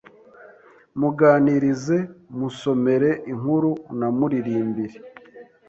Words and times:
Muganirize, 0.99 1.97
musomere 2.37 3.09
inkuru, 3.31 3.69
unamuririmbire 3.91 4.97